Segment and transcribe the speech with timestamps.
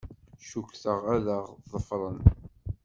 [0.49, 2.19] Cukkteɣ ad aɣ-ḍefren.